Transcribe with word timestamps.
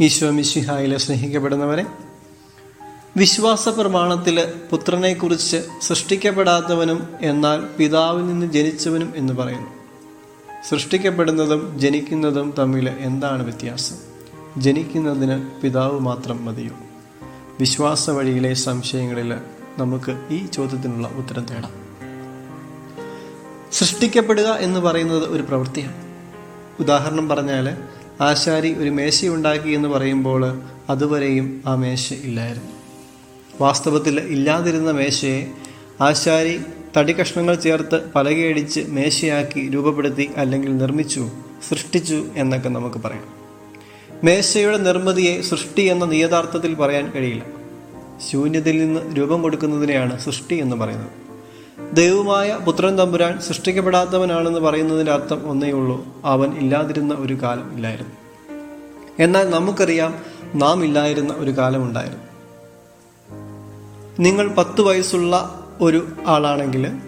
ഈശോ 0.00 0.30
മിശിഹായിലെ 0.30 0.98
സ്നേഹിക്കപ്പെടുന്നവരെ 0.98 1.86
വിശ്വാസ 3.16 3.68
പ്രമാണത്തിൽ 3.68 4.52
പുത്രനെക്കുറിച്ച് 4.70 5.56
സൃഷ്ടിക്കപ്പെടാത്തവനും 5.82 7.08
എന്നാൽ 7.20 7.64
പിതാവിൽ 7.78 8.26
നിന്ന് 8.26 8.46
ജനിച്ചവനും 8.46 9.12
എന്ന് 9.16 9.32
പറയുന്നു. 9.32 9.68
സൃഷ്ടിക്കപ്പെടുന്നതും 10.70 11.78
ജനിക്കുന്നതും 11.78 12.54
തമ്മിൽ 12.58 12.88
എന്താണ് 12.88 13.42
വ്യത്യാസം? 13.42 13.96
ജനിക്കുന്നതിന് 14.62 15.60
പിതാവ് 15.60 16.00
മാത്രം 16.00 16.44
മതിയോ? 16.44 16.70
വിശ്വാസ 17.60 18.10
വഴിയിലെ 18.10 18.54
സംശയങ്ങളിൽ 18.54 19.34
നമുക്ക് 19.78 20.28
ഈ 20.30 20.46
ചോദ്യത്തിനുള്ള 20.46 21.08
ഉത്തരം 21.08 21.44
തേടാം. 21.44 21.72
സൃഷ്ടിക്കപ്പെടുക 23.72 24.44
എന്ന് 24.44 24.80
പറയുന്നത് 24.80 25.24
ഒരു 25.24 25.42
പ്രവൃത്തിയാണ്. 25.42 26.04
ഉദാഹരണം 26.80 27.28
പറഞ്ഞാൽ 27.28 27.76
ആശാരി 28.20 28.74
ഒരു 28.74 28.90
മേശ 28.90 29.24
ഉണ്ടാക്കി 29.24 29.68
എന്ന് 29.68 29.88
പറയുമ്പോൾ 29.88 30.62
അതുവരെയും 30.90 31.62
ആ 31.66 31.74
മേശ 31.74 32.12
ഇല്ലായിരുന്നു. 32.12 32.70
വാസ്തവത്തിൽ 33.60 34.20
ഇല്ലാതിരുന്ന 34.20 34.90
മേശയെ 34.90 35.46
ആശാരി 36.00 36.60
തടി 36.96 37.12
കഷ്ണങ്ങൾ 37.12 37.54
ചേർത്ത് 37.54 38.12
പലകയടിച്ച് 38.14 38.80
മേശയാക്കി 38.88 39.68
രൂപപ്പെടുത്തി 39.68 40.30
അല്ലെങ്കിൽ 40.36 40.76
നിർമ്മിച്ചു 40.76 41.28
സൃഷ്ടിച്ചു 41.68 42.26
എന്നൊക്കെ 42.36 42.68
നമുക്ക് 42.68 42.96
പറയാം. 42.96 43.24
മേശയുടെ 44.24 44.76
നിർമ്മിതിയെ 44.76 45.40
സൃഷ്ടി 45.40 45.82
എന്ന 45.82 46.04
നിയതാർത്ഥത്തിൽ 46.04 46.74
പറയാൻ 46.74 47.10
കഴിയില്ല. 47.10 47.44
ശൂന്യതയിൽ 48.30 48.78
നിന്ന് 48.78 49.16
രൂപം 49.16 49.42
കൊടുക്കുന്നതിനെയാണ് 49.42 50.20
സൃഷ്ടി 50.20 50.54
എന്ന് 50.54 50.76
പറയുന്നത്. 50.76 51.21
ദൈവമായ 51.90 52.58
പുത്രൻ 52.66 52.98
തമ്പുരാൻ 52.98 53.40
സൃഷ്ടിക്കപ്പെടാത്തവനാണെന്ന് 53.40 54.60
പറയുന്നതിന്റെ 54.60 55.12
അർത്ഥം 55.12 55.50
ഒന്നേ 55.50 55.70
ഉള്ളൂ. 55.70 56.06
അവൻ 56.24 56.52
ഇല്ലാതിരുന്ന 56.52 57.14
ഒരു 57.14 57.42
കാലം 57.42 57.74
ഇല്ലായിരുന്നു. 57.74 58.12
എന്നാൽ 59.18 59.50
നമുക്കറിയാം 59.50 60.14
നാം 60.54 60.84
ഇല്ലായിരുന്ന 60.84 61.34
ഒരു 61.36 61.50
കാലമുണ്ടായിരുന്നു 61.50 62.32
നിങ്ങൾ 64.20 64.48
പത്ത് 64.48 64.80
വയസ്സുള്ള 64.80 65.60
ഒരു 65.80 66.08
ആളാണെങ്കിൽ 66.26 66.98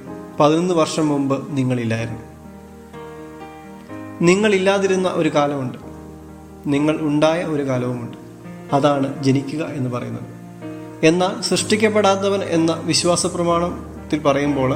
പതിനൊന്ന് 0.41 0.75
വർഷം 0.75 1.09
മുമ്പ് 1.09 1.57
നിങ്ങളില്ലായിരുന്നു 1.57 2.21
നിങ്ങളില്ലാതിരുന്ന 4.21 5.09
ഒരു 5.09 5.29
കാലമുണ്ട്. 5.29 5.79
നിങ്ങൾ 6.67 6.99
ഉണ്ടായ 7.01 7.43
ഒരു 7.43 7.69
കാലവുമുണ്ട്. 7.69 8.17
അതാണ് 8.75 9.25
ജനിക്കുക 9.25 9.65
എന്ന് 9.65 9.91
പറയുന്നത്. 9.91 10.35
എന്നാൽ 11.07 11.43
സൃഷ്ടിക്കപ്പെടാത്തവൻ 11.43 12.43
എന്ന 12.43 12.81
വിശ്വാസ 12.85 13.27
പ്രമാണത്തിൽ 14.05 14.21
പറയുമ്പോൾ 14.21 14.71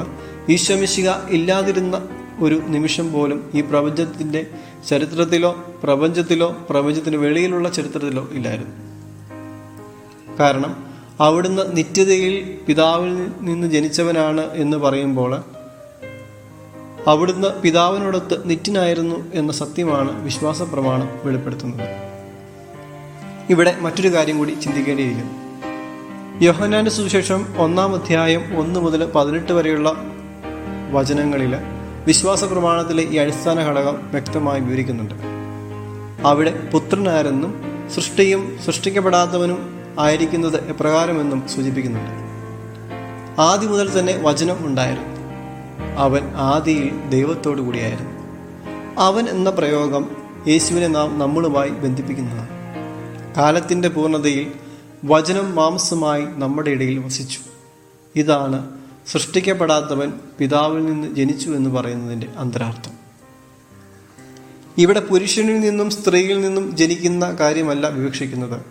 ഈശ്വമിശിക 0.49 1.09
ഇല്ലാതിരുന്ന 1.29 1.95
ഒരു 2.39 2.61
നിമിഷം 2.65 3.13
പോലും 3.13 3.51
ഈ 3.53 3.61
പ്രപഞ്ചത്തിന്റെ 3.61 4.41
ചരിത്രത്തിലോ 4.89 5.51
പ്രപഞ്ചത്തിലോ 5.83 6.47
പ്രപഞ്ചത്തിന് 6.69 7.17
വെളിയിലുള്ള 7.17 7.69
ചരിത്രത്തിലോ 7.69 8.27
ഇല്ലായിരുന്നു. 8.31 8.73
കാരണം 10.39 10.73
അവിടുന്ന് 11.19 11.77
നിത്യതയിൽ 11.77 12.59
പിതാവിൽ 12.67 13.13
നിന്ന് 13.41 13.67
ജനിച്ചവനാണ് 13.67 14.43
എന്ന് 14.53 14.77
പറയുമ്പോൾ 14.77 15.31
അവിടുന്ന് 17.07 17.49
പിതാവിനോടൊത്ത് 17.61 18.49
നിത്യനായിരുന്നു 18.49 19.31
എന്ന 19.33 19.51
സത്യമാണ് 19.51 20.23
വിശ്വാസ 20.23 20.61
പ്രമാണം 20.61 21.09
വെളിപ്പെടുത്തുന്നത്. 21.23 21.87
ഇവിടെ 23.49 23.77
മറ്റൊരു 23.79 24.09
കാര്യം 24.13 24.37
കൂടി 24.37 24.53
ചിന്തിക്കേണ്ടിയിരിക്കുന്നു. 24.63 25.48
യോഹനാന്റെ 26.41 26.91
സുവിശേഷം 26.91 27.45
ഒന്നാം 27.57 27.95
അധ്യായം 27.95 28.57
ഒന്ന് 28.57 28.79
മുതൽ 28.79 29.11
പതിനെട്ട് 29.15 29.51
വരെയുള്ള 29.53 29.95
വചനങ്ങളിൽ 30.91 31.55
വിശ്വാസ 32.07 32.43
പ്രമാണത്തിലെ 32.43 33.03
ഈ 33.03 33.15
അടിസ്ഥാന 33.17 33.59
ഘടകം 33.59 34.11
വ്യക്തമായി 34.11 34.59
വിവരിക്കുന്നുണ്ട്. 34.59 35.13
അവിടെ 36.27 36.69
പുത്രനാരെന്നും 36.73 37.63
സൃഷ്ടിയും 37.95 38.57
സൃഷ്ടിക്കപ്പെടാത്തവനും 38.65 39.83
ആയിരിക്കുന്നത് 39.99 40.69
എപ്രകാരമെന്നും 40.69 41.47
സൂചിപ്പിക്കുന്നുണ്ട്. 41.47 42.11
ആദ്യം 43.41 43.71
മുതൽ 43.71 43.99
തന്നെ 43.99 44.19
വചനം 44.21 44.65
ഉണ്ടായിരുന്നു. 44.65 45.19
അവൻ 45.97 46.33
ആദിയിൽ 46.35 47.09
ദൈവത്തോടു 47.09 47.61
കൂടിയായിരുന്നു. 47.61 48.11
അവൻ 48.99 49.29
എന്ന 49.29 49.49
പ്രയോഗം 49.49 50.05
യേശുവിനെ 50.47 50.87
നാം 50.87 51.19
നമ്മളുമായി 51.19 51.69
ബന്ധിപ്പിക്കുന്നതാണ്. 51.69 52.49
കാലത്തിന്റെ 53.37 53.89
പൂർണതയിൽ 53.89 54.68
വചനം 55.05 55.55
മാംസമായി 55.55 56.25
നമ്മുടെ 56.29 56.69
ഇടയിൽ 56.69 56.99
വസിച്ചു. 56.99 57.39
ഇതാണ് 58.15 58.69
സൃഷ്ടിക്കപ്പെടാത്തവൻ 59.07 60.13
പിതാവിൽ 60.39 60.85
നിന്ന് 60.85 61.15
ജനിച്ചു 61.15 61.49
എന്ന് 61.49 61.69
പറയുന്നതിന്റെ 61.69 62.27
അന്തരാർത്ഥം. 62.37 62.91
ഇവിടെ 64.77 64.99
പുരുഷനിൽ 64.99 65.59
നിന്നും 65.59 65.89
സ്ത്രീയിൽ 65.89 66.41
നിന്നും 66.41 66.77
ജനിക്കുന്ന 66.77 67.31
കാര്യമല്ല 67.31 67.87
വിവക്ഷിക്കുന്നത്. 67.87 68.61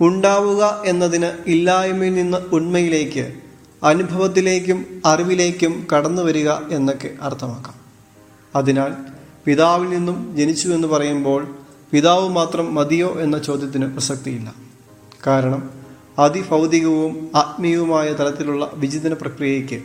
ഉണ്ടാവുക 0.00 0.82
എന്നതിന് 0.86 1.30
ഇല്ലായ്മയിൽ 1.46 2.14
നിന്ന് 2.14 2.38
ഉണ്മയിലേക്ക് 2.52 3.32
അനുഭവത്തിലേക്കും 3.82 5.02
അറിവിലേക്കും 5.04 5.86
കടന്നു 5.96 6.22
വരിക 6.22 6.50
എന്നൊക്കെ 6.50 7.10
അർത്ഥമാക്കാം. 7.22 7.74
അതിനാൽ 8.56 8.94
പിതാവിൽ 9.44 9.88
നിന്നും 9.88 10.36
ജനിച്ചു 10.36 10.68
എന്ന് 10.68 10.88
പറയുമ്പോൾ 10.88 11.54
പിതാവ് 11.92 12.28
മാത്രം 12.28 12.74
മതിയോ 12.74 13.20
എന്ന 13.20 13.38
ചോദ്യത്തിന് 13.38 13.86
പ്രസക്തിയില്ല. 13.86 14.71
കാരണം 15.26 15.70
അതിഭൗതികവും 16.18 17.30
ആത്മീയവുമായ 17.34 18.12
തലത്തിലുള്ള 18.12 18.70
വിചിന്തന 18.74 19.12
പ്രക്രിയയ്ക്ക് 19.12 19.82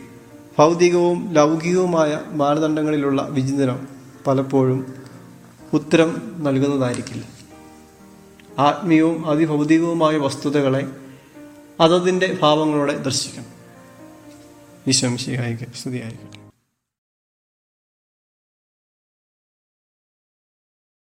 ഭൗതികവും 0.58 1.32
ലൗകികവുമായ 1.32 2.20
മാനദണ്ഡങ്ങളിലുള്ള 2.30 3.22
വിചിന്തനം 3.30 3.88
പലപ്പോഴും 4.26 4.94
ഉത്തരം 5.72 6.10
നൽകുന്നതായിരിക്കില്ല. 6.38 7.24
ആത്മീയവും 8.58 9.30
അതിഭൗതികവുമായ 9.30 10.16
വസ്തുതകളെ 10.16 10.82
അതതിന്റെ 11.80 12.38
ഭാവങ്ങളോടെ 12.42 12.98
ദർശിക്കണം 12.98 13.46
ഈശോം 14.86 15.18
ശിഹായിക്ക് 15.18 15.66
സ്തുതിയായിരിക്കട്ടെ. 15.76 16.37